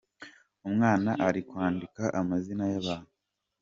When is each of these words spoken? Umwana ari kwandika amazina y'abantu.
Umwana 0.67 1.09
ari 1.27 1.41
kwandika 1.49 2.03
amazina 2.21 2.63
y'abantu. 2.71 3.11